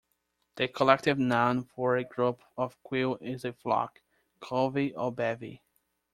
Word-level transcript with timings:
The 0.55 0.67
collective 0.67 1.19
noun 1.19 1.63
for 1.65 1.95
a 1.95 2.03
group 2.03 2.41
of 2.57 2.75
quail 2.81 3.17
is 3.21 3.45
a 3.45 3.53
flock, 3.53 4.01
covey 4.39 4.95
or 4.95 5.11
bevy. 5.11 5.61